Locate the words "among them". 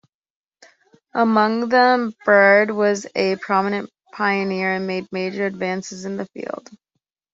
1.13-2.13